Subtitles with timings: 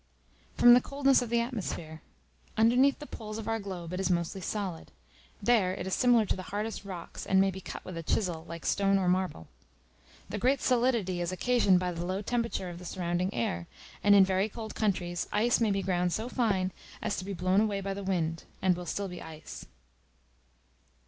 [0.55, 2.01] From the coldness of the atmosphere:
[2.57, 4.89] underneath the poles of our globe it is mostly solid;
[5.43, 8.43] there it is similar to the hardest rocks, and may be cut with a chisel,
[8.47, 9.47] like stone or marble.
[10.27, 13.67] This great solidity is occasioned by the low temperature of the surrounding air;
[14.03, 17.61] and in very cold countries ice may be ground so fine as to be blown
[17.61, 19.67] away by the wind, and will still be ice.